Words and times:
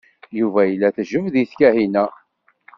Yuba 0.39 0.61
yella 0.65 0.87
tejbed-it 0.95 1.51
Kahina. 1.59 2.05